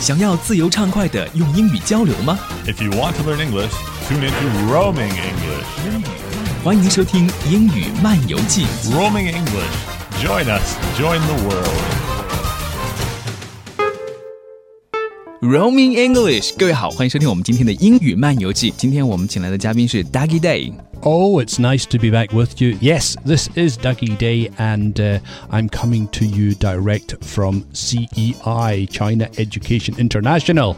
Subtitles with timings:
[0.00, 3.70] 想要自由畅快的用英语交流吗 If you want to learn English,
[4.08, 5.66] tune into Roaming English.
[6.64, 8.64] 欢迎收听《英语漫游记》。
[8.94, 10.24] Roaming English.
[10.24, 10.74] Join us.
[10.98, 11.68] Join the world.
[15.42, 18.72] Roaming English，各位好，欢迎收听我们今天的英语漫游记。
[18.78, 20.72] 今天我们请来的嘉宾是 Daggy Day。
[21.01, 22.77] Oh, it's nice to be back with you.
[22.81, 25.19] Yes, this is Dougie Day, and uh,
[25.51, 30.75] I'm coming to you direct from CEI, China Education International.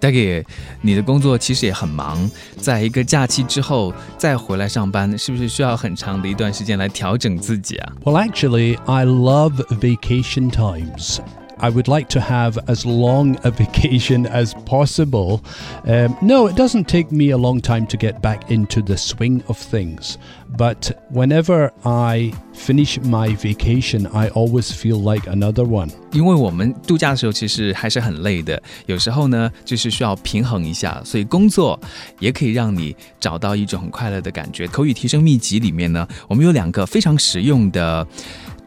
[0.00, 0.44] Daggy，
[0.80, 7.92] 你的工作其实也很忙，在一个假期之后再回来上班，是不是需要很长的一段时间来调整自己啊？
[8.04, 11.20] Well, actually, I love vacation times.
[11.58, 15.42] I would like to have as long a vacation as possible.
[15.86, 19.42] Um, no, it doesn't take me a long time to get back into the swing
[19.46, 20.16] of things.
[20.58, 25.90] But whenever I finish my vacation, I always feel like another one.
[26.10, 31.78] 因为我们度假的时候其实还是很累的，有时候呢就是需要平衡一下，所以工作
[32.18, 34.66] 也可以让你找到一种很快乐的感觉。
[34.66, 38.04] 口语提升秘籍里面呢，我们有两个非常实用的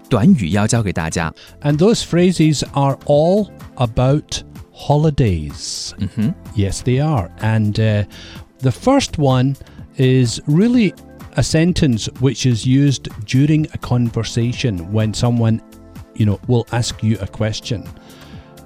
[0.09, 1.33] 短语要教给大家。
[1.61, 5.93] And those phrases are all about holidays.
[5.97, 6.33] Mhm.
[6.55, 7.29] Yes, they are.
[7.39, 8.05] And uh,
[8.59, 9.55] the first one
[9.97, 10.93] is really
[11.37, 15.61] a sentence which is used during a conversation when someone,
[16.15, 17.83] you know, will ask you a question.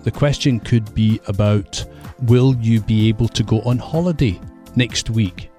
[0.03, 1.85] The question could be about
[2.27, 4.39] Will you be able to go on holiday
[4.75, 5.49] next week?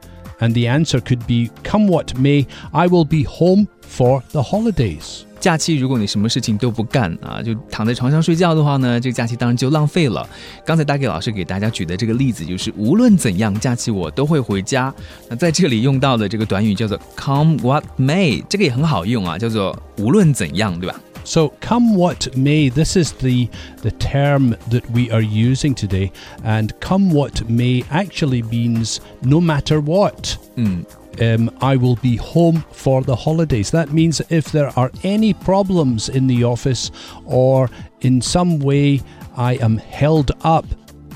[0.40, 5.24] And the answer could be Come what may, I will be home for the holidays.
[5.45, 10.27] 假期如果你什么事情都不干啊，就躺在床上睡觉的话呢，这个假期当然就浪费了。
[10.65, 14.91] 刚才大给老师给大家举的这个例子就是，无论怎样，假期我都会回家。
[15.29, 23.47] 那在这里用到的这个短语叫做 “come what may”，这个也很好用啊，叫做无论怎样，对吧？So, come what may, this is the,
[23.83, 26.09] the term that we are using today.
[26.43, 30.37] And come what may actually means no matter what.
[30.55, 30.83] 嗯，
[31.21, 33.71] Um, I will be home for the holidays.
[33.71, 36.91] That means if there are any problems in the office
[37.25, 37.69] or
[38.01, 39.01] in some way
[39.37, 40.65] I am held up,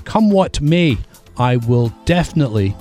[0.04, 0.98] come what may,
[1.38, 2.76] I will definitely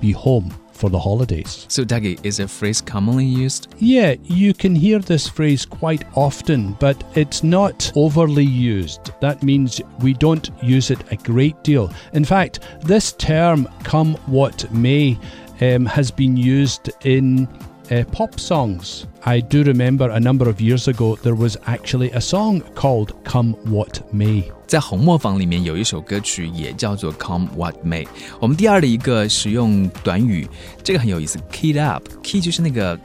[0.00, 1.66] be home for the holidays.
[1.68, 3.74] So, Dougie, is a phrase commonly used?
[3.78, 9.12] Yeah, you can hear this phrase quite often, but it's not overly used.
[9.20, 11.92] That means we don't use it a great deal.
[12.12, 15.18] In fact, this term, come what may,
[15.63, 17.47] um, has been used in
[17.91, 19.05] uh, pop songs.
[19.25, 23.55] I do remember a number of years ago there was actually a song called Come
[23.65, 24.43] What May.
[24.67, 28.07] 在红磨坊里面有一首歌曲也叫做 Come What May。
[28.39, 30.47] 我们第二的一个实用短语，
[30.83, 32.97] 这个很有意思，keyed up。key 就是那个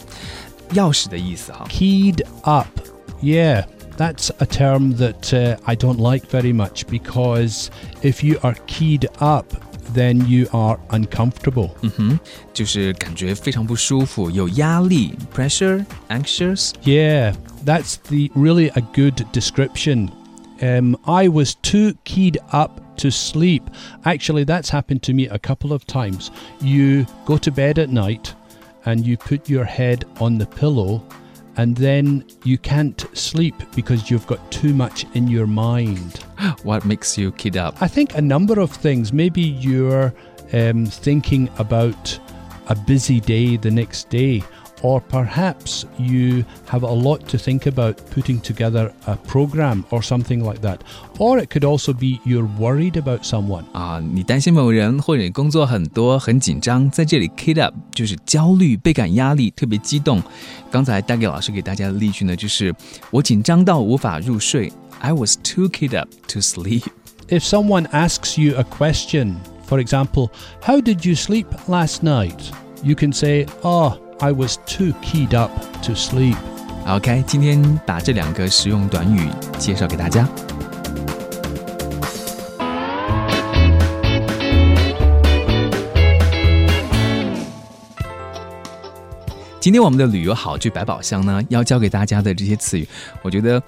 [0.75, 1.66] 钥匙的意思哈。
[1.70, 2.69] Keyed up.
[3.22, 3.64] Yeah,
[3.97, 7.69] that's a term that uh, I don't like very much because
[8.02, 9.47] if you are keyed up,
[9.92, 11.70] then you are uncomfortable.
[11.82, 12.19] 嗯哼，
[12.52, 16.72] 就是感觉非常不舒服，有压力，pressure, anxious。
[16.84, 20.10] Yeah, that's the really a good description.
[20.60, 23.62] Um, I was too keyed up to sleep.
[24.04, 26.30] Actually, that's happened to me a couple of times.
[26.60, 28.34] You go to bed at night
[28.86, 31.02] and you put your head on the pillow
[31.59, 36.23] and then you can't sleep because you've got too much in your mind.
[36.63, 37.81] What makes you keyed up?
[37.81, 39.11] I think a number of things.
[39.11, 40.13] Maybe you're
[40.53, 42.17] um, thinking about
[42.69, 44.41] a busy day the next day,
[44.81, 50.44] or perhaps you have a lot to think about putting together a program or something
[50.44, 50.80] like that.
[51.18, 53.66] Or it could also be you're worried about someone.
[53.74, 60.24] 啊，你担心某人，或者你工作很多很紧张，在这里 keyed up 就是焦虑、倍感压力、特别激动。
[60.72, 62.74] 刚才大给老师给大家的例句呢，就是
[63.12, 64.72] 我紧张到无法入睡。
[65.00, 66.84] I was too keyed up to sleep.
[67.28, 69.36] If someone asks you a question.
[69.69, 70.31] For example,
[70.62, 72.52] how did you sleep last night?
[72.81, 75.52] You can say, oh, I was too keyed up
[75.84, 76.35] to sleep.
[76.88, 80.28] OK，今天把这两个实用短语介绍给大家。
[89.60, 92.88] 今天我们的旅游好剧百宝箱呢，要教给大家的这些词语，
[93.22, 93.62] 我觉得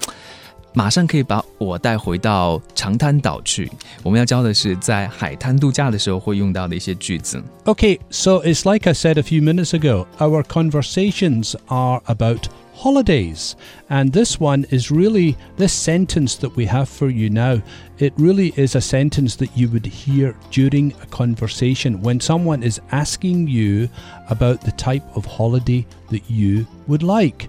[0.76, 3.70] 马上可以把我带回到长滩岛去。
[4.02, 7.42] 我们要教的是在海滩度假的时候会用到的一些句子。
[7.64, 13.54] Okay, so it's like I said a few minutes ago, our conversations are about holidays.
[13.88, 17.62] And this one is really, this sentence that we have for you now,
[17.98, 22.80] it really is a sentence that you would hear during a conversation when someone is
[22.92, 23.88] asking you
[24.28, 27.48] about the type of holiday that you would like.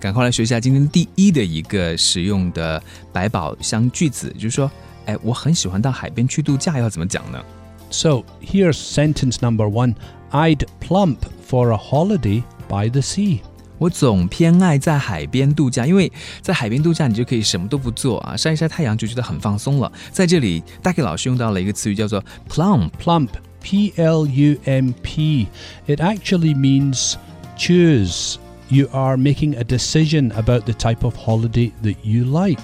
[0.00, 2.80] 赶快来学一下今天第一的一个实用的
[3.12, 4.70] 百宝箱句子，就是说
[5.06, 7.44] 哎，我很喜欢到海边去度假，要怎么讲呢
[7.90, 9.94] ？So here's sentence number one
[10.30, 11.16] I'd plump
[11.48, 13.40] for a holiday by the sea.
[13.78, 16.12] 我总偏爱在海边度假，因为
[16.42, 19.90] 在海边度假，你就可以什么都不做啊，晒一晒太阳就觉得很放松了。
[20.12, 23.30] 在这里，大 K 老师用到了一个词语叫做 plump，Plump,
[23.62, 25.46] P L U M P.
[25.86, 27.14] It actually means
[27.56, 28.36] choose.
[28.69, 32.61] You are making a decision about the type of holiday that you like.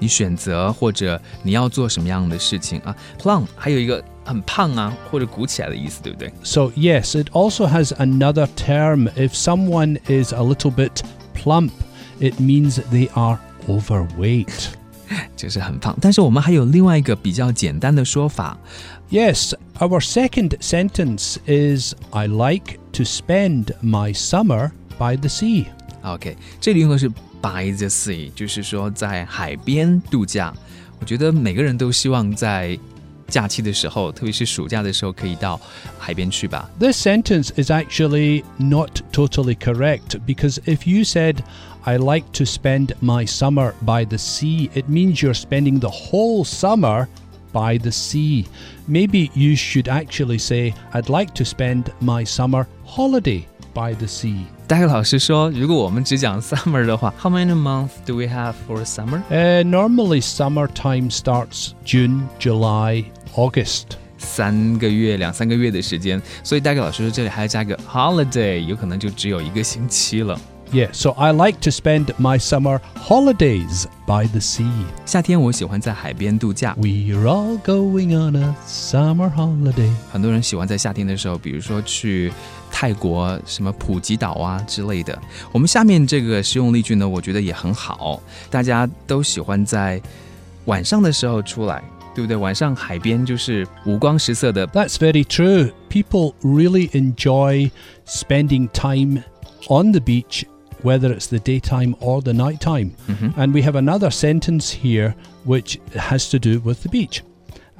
[0.00, 2.94] 你选择或者你要做什么样的事情啊？
[3.18, 6.32] plump 还有一个很胖啊，或者鼓起来的意思，对不对？
[6.42, 9.08] So, yes, it also has another term.
[9.16, 11.02] If someone is a little bit
[11.34, 11.70] plump,
[12.20, 13.38] it means they are
[13.68, 14.72] overweight.
[15.36, 15.96] 就是很胖。
[16.00, 18.58] 但是我们还有另外一个比较简单的说法，
[19.10, 25.66] Yes, our second sentence is I like to spend my summer by the sea.
[26.02, 30.54] OK，这里用的是 by the sea，就是说在海边度假。
[31.00, 32.78] 我觉得每个人都希望在
[33.26, 35.60] 假期的时候，特别是暑假的时候，可以到
[35.98, 36.70] 海边去吧。
[36.78, 41.38] This sentence is actually not totally correct because if you said,
[41.82, 46.44] I like to spend my summer by the sea, it means you're spending the whole
[46.44, 47.08] summer
[47.52, 48.46] by the sea.
[48.86, 54.46] Maybe you should actually say, I'd like to spend my summer holiday by the sea.
[54.69, 63.05] 大概老师说，如果我们只讲 summer 的话，How many months do we have for summer？Uh, normally, summertime starts June, July,
[63.33, 63.85] August.
[64.19, 70.39] 三个月、两三个月的时间，所以戴克老师说这里还要加个 holiday，有可能就只有一个星期了。
[70.72, 74.68] Yeah, so I like to spend my summer holidays by the sea.
[75.06, 79.92] 夏天我喜欢在海边度假， We're all going on a summer holiday.
[80.10, 82.32] 很多人喜欢在夏天的时候，比如说去
[82.72, 85.16] 泰国什么普吉岛啊之类的。
[85.52, 88.20] 我们下面这个实用例句呢，我觉得也很好，
[88.50, 90.02] 大家都喜欢在
[90.64, 91.84] 晚上的时候出来，
[92.16, 92.36] 对不对？
[92.36, 95.70] 晚上海边就是五光十色的， That's very true.
[95.88, 97.70] People really enjoy
[98.08, 99.22] spending time
[99.68, 100.42] on the beach,
[100.82, 102.92] whether it's the daytime or the nighttime.
[103.36, 105.14] And we have another sentence here
[105.44, 107.22] which has to do with the beach.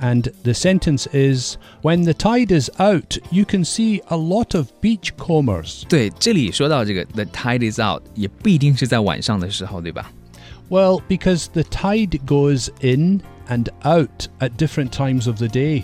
[0.01, 4.73] And the sentence is When the tide is out, you can see a lot of
[4.81, 5.85] beachcombers.
[5.87, 10.11] 对，这里说到这个 the tide is out，也不一定是在晚上的时候，对吧？
[10.71, 15.83] Well, because the tide goes in and out at different times of the day.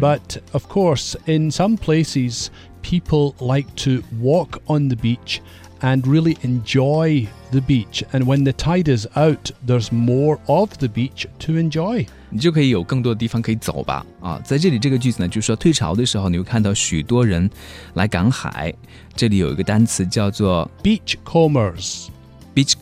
[0.00, 2.48] But of course, in some places,
[2.80, 5.42] people like to walk on the beach
[5.81, 8.03] and really enjoy the beach.
[8.11, 12.07] And when the tide is out, there's more of the beach to enjoy.
[12.29, 14.05] 你就可以有更多的地方可以走吧。
[14.19, 17.49] 啊，在这里这个句子呢，就是说退潮的时候，你会看到许多人
[17.93, 18.73] 来赶海。
[19.15, 22.07] 这里有一个单词叫做 beach combers.
[22.53, 22.73] Beach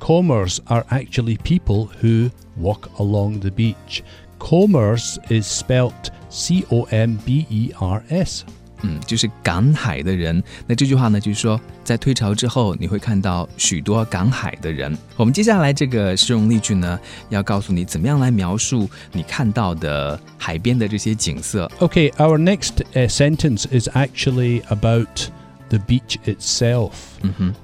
[0.00, 2.30] combers are actually people who
[2.60, 4.02] walk along the beach.
[4.40, 8.44] Combers is spelt C O M B E R S.
[8.81, 10.41] 嗯，就是赶海的人。
[10.65, 14.97] 那这句话呢，就是说，在退潮之后，你会看到许多赶海的人。
[15.17, 16.97] 我们接下来这个实用例句呢，
[17.27, 21.69] 要告诉你怎么样来描述你看到的海边的这些景色。
[21.79, 25.29] Okay, our next uh, sentence is actually about
[25.67, 26.91] the beach itself.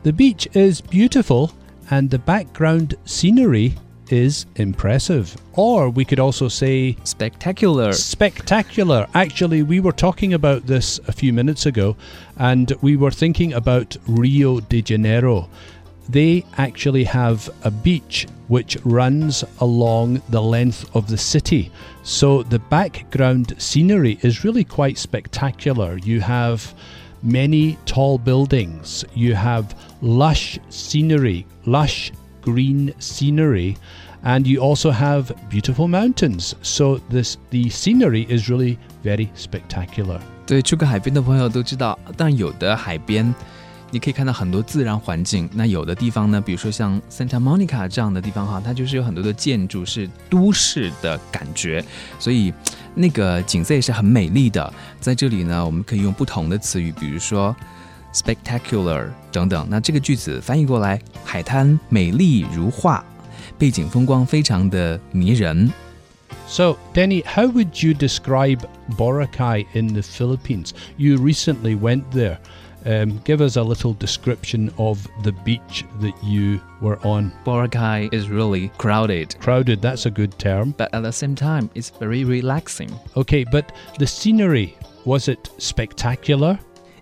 [0.03, 1.51] The beach is beautiful
[1.89, 3.71] and the background scenery
[4.10, 5.36] is impressive.
[5.54, 9.06] Or we could also say Spectacular，spectacular.
[9.14, 11.96] Actually, we were talking about this a few minutes ago
[12.36, 15.48] and we were thinking about Rio de Janeiro.
[16.08, 21.70] They actually have a beach which runs along the length of the city.
[22.02, 25.98] So the background scenery is really quite spectacular.
[25.98, 26.74] You have
[27.22, 33.76] many tall buildings, you have lush scenery, lush green scenery,
[34.23, 36.53] and you also have beautiful mountains.
[36.61, 40.19] So this the scenery is really very spectacular.
[40.45, 43.33] 对，去过海边的朋友都知道，但有的海边
[43.91, 51.83] 你可以看到很多自然环境，那有的地方呢，比如说像 Santa Monica 这样的地方哈，它就是有很多的建筑是都市的感觉，
[52.19, 52.53] 所以
[52.93, 54.71] 那个景色也是很美丽的。
[54.99, 57.55] 在这里呢，我们可以用不同的词语，比如说
[58.13, 59.65] spectacular 等等。
[59.69, 63.03] 那这个句子翻译过来，海滩美丽如画，
[63.59, 65.71] 背景风光非常的迷人。
[66.47, 68.67] So, Denny, how would you describe
[68.97, 70.73] Boracay in the Philippines?
[70.97, 72.37] You recently went there.
[72.85, 77.31] Um, give us a little description of the beach that you were on.
[77.43, 79.35] Boracay is really crowded.
[79.39, 80.75] Crowded, that's a good term.
[80.77, 82.91] But at the same time, it's very relaxing.
[83.17, 86.59] Okay, but the scenery, was it spectacular?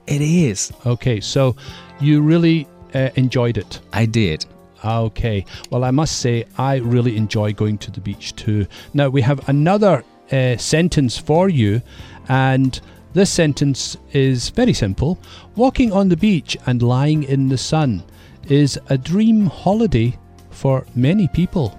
[0.08, 0.72] It is.
[0.86, 1.56] Okay, so
[2.00, 2.66] you really
[2.96, 3.82] uh, enjoyed it.
[3.92, 4.46] I did.
[4.84, 5.46] Okay.
[5.70, 8.66] Well, I must say, I really enjoy going to the beach too.
[8.94, 11.82] Now, we have another uh, sentence for you,
[12.28, 12.80] and
[13.14, 15.18] this sentence is very simple.
[15.56, 18.04] Walking on the beach and lying in the sun
[18.50, 20.18] is a dream holiday
[20.52, 21.72] for many people.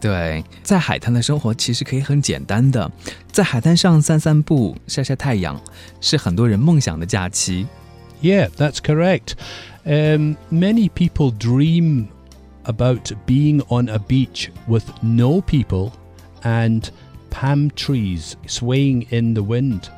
[0.00, 2.90] 对，在海滩的生活其实可以很简单的，
[3.30, 5.60] 在海滩上散散步、晒晒太阳，
[6.00, 7.66] 是很多人梦想的假期。
[8.20, 9.34] Yeah, that's correct.
[9.84, 12.08] Um, many people dream
[12.65, 15.93] about being on a beach with no people
[16.43, 16.91] and
[17.29, 19.89] palm trees swaying in the wind.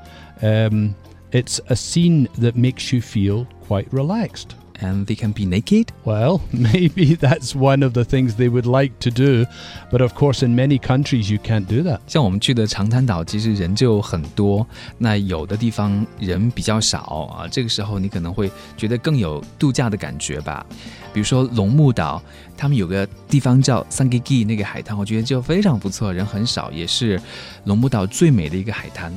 [0.42, 0.96] Um,
[1.32, 4.56] it's a scene that makes you feel quite relaxed.
[4.82, 5.94] And they can be naked.
[6.04, 9.46] Well, maybe that's one of the things they would like to do,
[9.90, 12.00] but of course, in many countries, you can't do that.
[12.08, 14.68] 像我们去的长滩岛，其实人就很多，
[14.98, 17.00] 那有的地方人比较少
[17.32, 17.48] 啊。
[17.48, 20.66] 这个时候你可能会觉得更有度假的感觉吧。
[21.14, 22.22] 比如说龙目岛，
[22.58, 27.18] 他们有个地方叫 Sangigi 那个海滩，我觉得就非常不错，人很少，也是
[27.64, 29.14] 龙目岛最美的一个海滩。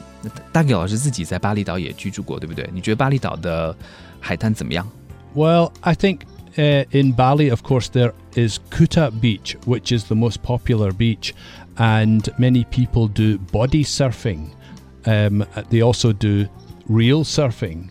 [0.53, 2.71] 大给老师自己在巴厘岛也居住过，对不对？
[2.73, 3.77] 你觉得巴厘岛的
[4.21, 4.89] 海滩怎么样？
[5.36, 6.26] Well, I think
[6.58, 11.34] uh, in Bali, of course, there is Kuta Beach, which is the most popular beach,
[11.78, 14.50] and many people do body surfing.
[15.06, 16.48] Um, they also do
[16.88, 17.90] real surfing,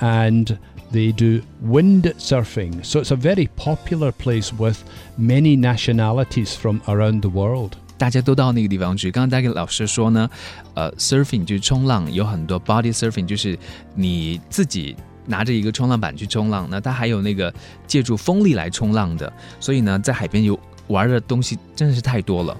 [0.00, 0.58] and
[0.90, 2.84] they do wind surfing.
[2.84, 4.82] So it's a very popular place with
[5.16, 7.76] many nationalities from around the world.
[7.96, 9.12] 大家都到那个地方去。
[9.12, 10.28] 刚刚大给老师说呢，
[10.74, 13.56] 呃，surfing 就是冲浪，有很多 body surfing，就是
[13.94, 16.66] 你自己 拿着一个冲浪板去冲浪。
[16.70, 17.52] 那它还有那个
[17.86, 22.56] 借助风力来冲浪的，所以呢，在海边有玩的东西真的是太多了。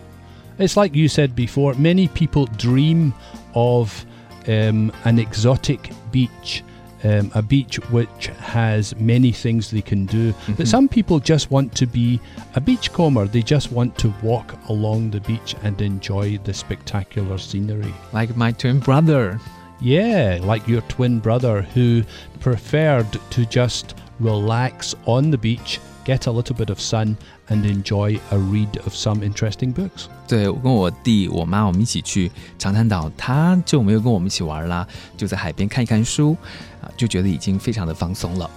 [0.59, 3.13] It's like you said before, many people dream
[3.53, 4.05] of
[4.47, 5.79] um, an exotic
[6.13, 6.63] beach.
[7.05, 10.33] Um, a beach which has many things they can do.
[10.57, 12.21] But some people just want to be
[12.55, 13.27] a beachcomber.
[13.27, 17.93] They just want to walk along the beach and enjoy the spectacular scenery.
[18.13, 19.41] Like my twin brother，
[19.81, 22.05] Yeah, like your twin brother who
[22.41, 27.17] preferred to just relax on the beach, get a little bit of sun,
[27.49, 30.07] and enjoy a read of some interesting books.
[30.29, 36.37] 对我跟我弟、我妈，我们一起去长滩岛，他就没有跟我们一起玩啦，就在海边看一看书，
[36.81, 38.49] 啊，就觉得已经非常的放松了。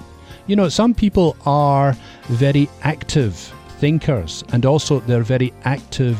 [0.45, 1.95] You know, some people are
[2.29, 3.33] very active
[3.81, 6.17] thinkers and also they're very active.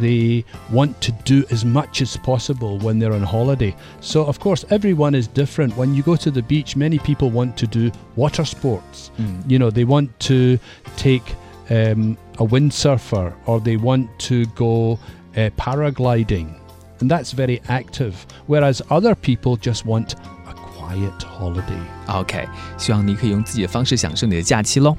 [0.00, 3.74] They want to do as much as possible when they're on holiday.
[4.00, 5.76] So, of course, everyone is different.
[5.76, 9.10] When you go to the beach, many people want to do water sports.
[9.48, 10.58] You know, they want to
[10.96, 11.34] take
[11.70, 14.98] um, a windsurfer or they want to go
[15.36, 16.54] uh, paragliding.
[17.00, 18.14] And that's very active.
[18.46, 20.14] Whereas other people just want
[20.46, 21.80] a quiet holiday.
[22.08, 22.46] OK，
[22.76, 24.96] 希望你可以用自己的方式享受你的假期喽。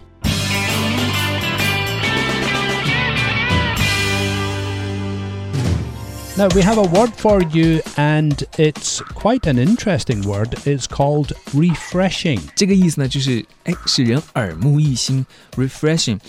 [6.38, 10.54] Now, we have a word for you, and it's quite an interesting word.
[10.66, 12.40] It's called refreshing.
[12.56, 15.26] 这个意思呢，就是哎，使人耳目一新，
[15.58, 16.20] refreshing。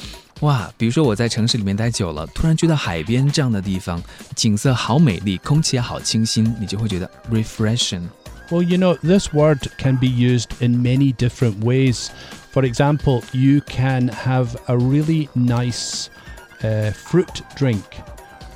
[0.40, 4.02] 哇，比如说我在城市里面待久了，突然去到海边这样的地方，
[4.34, 8.02] 景色好美丽，空气也好清新，你就会觉得 refreshing。
[8.50, 12.08] Well, you know, this word can be used in many different ways.
[12.52, 16.08] For example, you can have a really nice
[16.62, 17.84] uh, fruit drink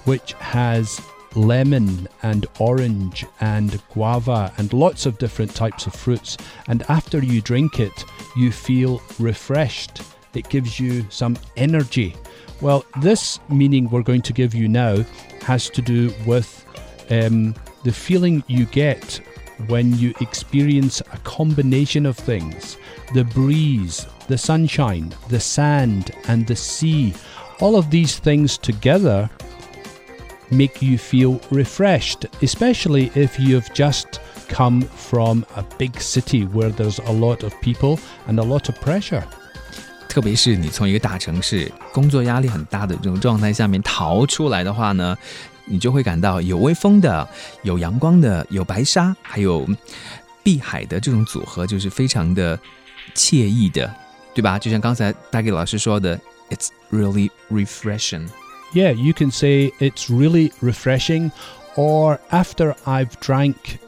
[0.04, 0.98] which has
[1.35, 6.37] lemon and orange and guava and lots of different types of fruits.
[6.67, 10.01] And after you drink it, you feel refreshed.
[10.33, 12.15] It gives you some energy.
[12.61, 15.03] Well, this meaning we're going to give you now
[15.41, 16.65] has to do with
[17.09, 19.19] um, the feeling you get
[19.67, 22.77] when you experience a combination of things
[23.13, 27.13] the breeze, the sunshine, the sand, and the sea.
[27.59, 29.29] All of these things together
[30.50, 34.06] make you feel refreshed, especially if you've just
[34.48, 38.76] come from a big city where there's a lot of people and a lot of
[38.80, 39.22] pressure.
[40.08, 45.16] 特别是你从一个大城市工作压力很大的这种状态下面逃出来的话呢，
[45.66, 47.28] 你就会感到有微风的、
[47.62, 49.66] 有阳光的、有白沙，还有
[50.42, 52.58] 碧海的这种组合，就是非常的
[53.14, 53.92] 惬意的，
[54.32, 54.58] 对吧？
[54.58, 58.28] 就像刚才大给老师说的，It's really refreshing。
[58.73, 61.31] Yeah, you can say it's really refreshing,
[61.75, 63.79] or after I've drank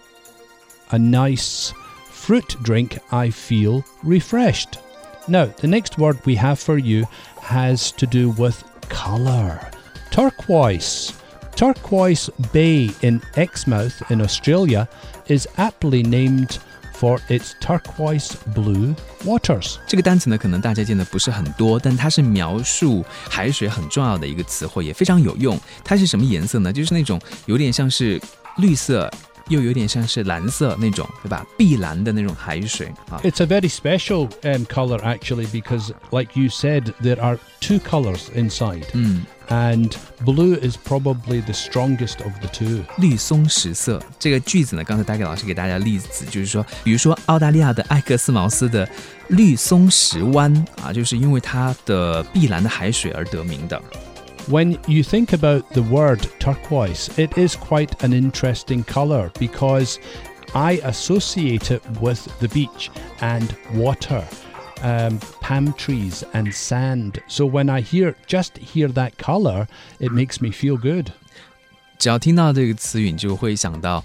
[0.91, 1.73] a nice
[2.09, 4.79] fruit drink, I feel refreshed.
[5.27, 7.05] Now, the next word we have for you
[7.41, 9.71] has to do with colour.
[10.11, 11.13] Turquoise.
[11.55, 14.89] Turquoise Bay in Exmouth in Australia
[15.27, 16.59] is aptly named
[17.03, 18.95] for its turquoise blue
[19.25, 19.75] waters.
[19.85, 25.59] 这个单词呢，可能大家见的不是很多，但它是描述海水很重要的一个词汇，也非常有用。
[25.83, 26.71] 它是什么颜色呢？
[26.71, 28.21] 就是那种有点像是
[28.55, 29.11] 绿色。
[29.49, 31.45] 又有点像是蓝色那种，对吧？
[31.57, 33.19] 碧蓝的那种海水啊。
[33.23, 38.85] It's a very special um, color actually because, like you said, there are two colors inside.
[38.93, 39.91] 嗯，And
[40.23, 42.83] blue is probably the strongest of the two.
[42.97, 48.87] 绿松石色这个句子呢，刚才大给老师给大家例子，就是说，比如说澳大利亚的艾克斯茅斯的
[49.27, 53.81] 绿松石湾啊，就是因为它的碧蓝的海水而得名的。
[54.48, 59.98] When you think about the word turquoise, it is quite an interesting color because
[60.54, 62.90] I associate it with the beach
[63.20, 64.24] and water,
[64.82, 67.20] um, palm trees and sand.
[67.26, 69.68] So when I hear just hear that color,
[70.00, 71.12] it makes me feel good.
[71.98, 74.02] 只要听到这个词语，你就会想到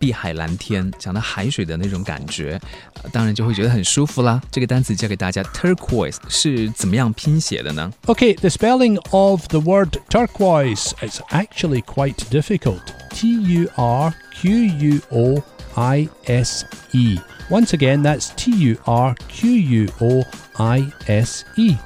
[0.00, 2.60] 碧海蓝天，想到海水的那种感觉，
[3.02, 4.40] 呃当然就会觉得很舒服啦。
[4.50, 7.90] 这个单词教给大家，turquoise 是怎么样拼写的呢？
[8.04, 12.82] Okay, the spelling of the word turquoise is actually quite difficult.
[13.10, 15.42] T U R Q U O
[15.74, 17.18] I S E.
[17.48, 20.22] Once again, that's T U R Q U O
[20.58, 21.76] I S E.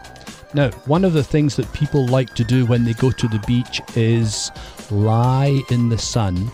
[0.52, 3.38] Now, one of the things that people like to do when they go to the
[3.47, 4.50] beach is
[4.90, 6.50] lie in the sun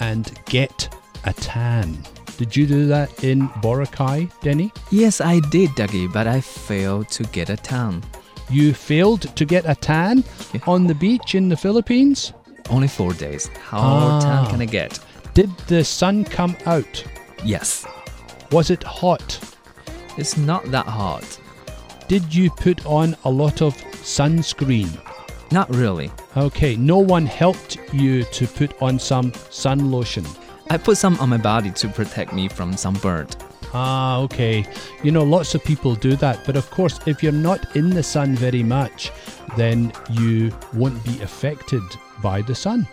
[0.00, 0.88] and get
[1.25, 1.97] a tan.
[2.37, 4.71] Did you do that in Boracay, Denny?
[4.91, 8.03] Yes, I did, Dougie, but I failed to get a tan.
[8.49, 10.61] You failed to get a tan Yeah.
[10.67, 12.33] on the beach in the Philippines?
[12.69, 13.49] Only four days.
[13.69, 14.19] How Ah.
[14.19, 14.99] tan can I get?
[15.33, 17.03] Did the sun come out?
[17.43, 17.85] Yes,
[18.51, 19.39] Was it hot?
[20.17, 21.25] it's not that hot.
[22.07, 24.89] Did you put on a lot of sunscreen?
[25.51, 26.11] Not really.
[26.37, 30.25] Okay, no one helped you to put on some sun lotion.
[30.70, 33.26] I put some on my body to protect me from sunburn.
[33.72, 34.66] Ah, okay.
[35.02, 38.02] You know, lots of people do that, but of course, if you're not in the
[38.02, 39.10] sun very much,
[39.56, 41.82] then you won't be affected
[42.22, 42.86] by the sun.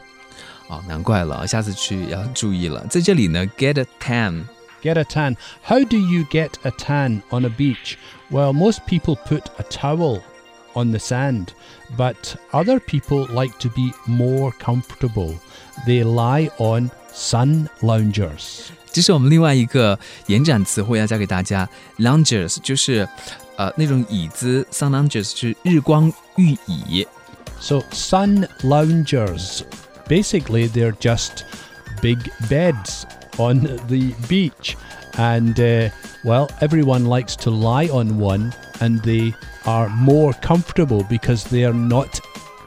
[0.68, 2.86] 哦，难怪了，下次去要注意了。
[2.88, 4.46] 在这里呢，get a tan
[4.82, 5.36] Get a tan.
[5.64, 7.98] How do you get a tan on a beach?
[8.30, 10.22] Well, most people put a towel
[10.76, 11.54] on the sand,
[11.98, 15.34] but other people like to be more comfortable.
[15.88, 18.68] They lie on sun loungers.
[18.92, 23.08] 这是我们另外一个延展词汇要教给大家，loungers 就是
[23.58, 27.06] 呃那种椅子，sun loungers 是日光浴椅。
[27.60, 29.62] So, sun loungers,
[30.08, 31.46] basically, they're just
[32.02, 33.06] big beds
[33.38, 34.76] on the beach.
[35.18, 35.90] And, uh,
[36.26, 39.34] well, everyone likes to lie on one and they
[39.66, 42.20] are more comfortable because they are not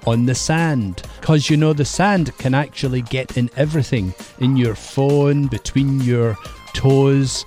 [0.06, 1.02] on the sand.
[1.22, 6.36] Because, you know, the sand can actually get in everything in your phone, between your
[6.74, 7.44] toes,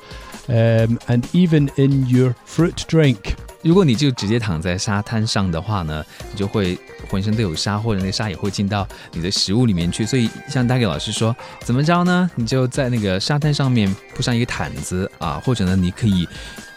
[0.47, 3.35] um, and even in your fruit drink.
[3.63, 6.77] 如果你就直接躺在沙滩上的话呢，你就会
[7.08, 10.04] 浑身都有沙，或者那沙也会进到你的食物里面去。
[10.04, 12.30] 所以像大给老师说，怎么着呢？
[12.34, 16.28] 你就在那个沙滩上面铺上一个毯子啊，或者呢，你可以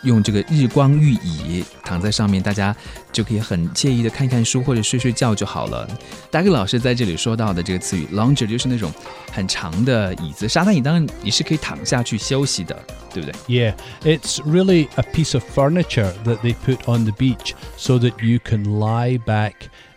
[0.03, 2.75] 用这个日光浴椅躺在上面，大家
[3.11, 5.87] 就可以很惬意的看看书或者睡睡觉就好了。
[6.31, 8.91] 大给老师在这里说到的这个词语 lounger 就是那种
[9.31, 12.77] 很长的椅子，沙滩椅当然你是可以躺下去休息的，
[13.13, 18.39] 对不对？Yeah, it's really a piece of furniture that they put on the beach so that you
[18.43, 19.53] can lie back,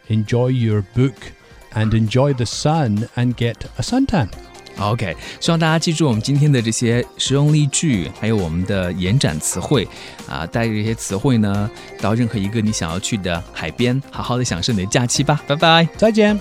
[0.08, 1.14] enjoy your book,
[1.74, 4.28] and enjoy the sun and get a suntan.
[4.78, 9.86] OK，希望大家记住我们今天的这些实用例句，还有我们的延展词汇
[10.26, 15.86] 啊，带着这些词汇呢，到任何一个你想要去的海边，好好的享受你的假期吧，拜拜。
[15.96, 16.40] 再见。